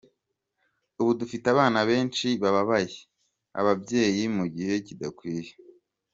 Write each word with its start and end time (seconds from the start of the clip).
Ubu 0.99 1.11
dufite 1.21 1.45
abana 1.53 1.79
benshi 1.89 2.27
babaye 2.41 2.97
ababyeyi 3.59 4.23
mu 4.37 4.45
gihe 4.55 4.75
kidakwiriye. 4.85 5.53